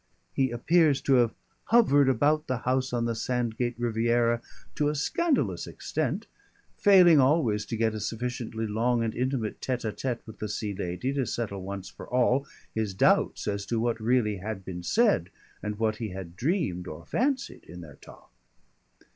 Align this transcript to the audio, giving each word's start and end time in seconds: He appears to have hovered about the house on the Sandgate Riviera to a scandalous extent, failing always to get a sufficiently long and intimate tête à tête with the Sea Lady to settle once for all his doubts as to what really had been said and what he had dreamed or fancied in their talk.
He 0.33 0.49
appears 0.49 0.99
to 1.01 1.13
have 1.17 1.35
hovered 1.65 2.09
about 2.09 2.47
the 2.47 2.57
house 2.65 2.91
on 2.91 3.05
the 3.05 3.13
Sandgate 3.13 3.77
Riviera 3.79 4.41
to 4.73 4.89
a 4.89 4.95
scandalous 4.95 5.67
extent, 5.67 6.25
failing 6.75 7.19
always 7.19 7.67
to 7.67 7.77
get 7.77 7.93
a 7.93 7.99
sufficiently 7.99 8.65
long 8.65 9.03
and 9.03 9.13
intimate 9.13 9.61
tête 9.61 9.83
à 9.87 9.93
tête 9.93 10.21
with 10.25 10.39
the 10.39 10.49
Sea 10.49 10.73
Lady 10.73 11.13
to 11.13 11.27
settle 11.27 11.61
once 11.61 11.87
for 11.87 12.07
all 12.07 12.47
his 12.73 12.95
doubts 12.95 13.47
as 13.47 13.63
to 13.67 13.79
what 13.79 13.99
really 14.01 14.37
had 14.37 14.65
been 14.65 14.81
said 14.81 15.29
and 15.61 15.77
what 15.77 15.97
he 15.97 16.09
had 16.09 16.35
dreamed 16.35 16.87
or 16.87 17.05
fancied 17.05 17.63
in 17.65 17.81
their 17.81 17.97
talk. 17.97 18.31